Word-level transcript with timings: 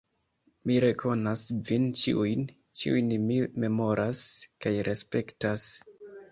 Mi 0.69 0.77
rekonas 0.83 1.43
vin 1.67 1.85
ĉiujn, 2.05 2.49
ĉiujn 2.81 3.15
mi 3.29 3.39
memoras 3.67 4.25
kaj 4.67 4.77
respektas. 4.93 5.73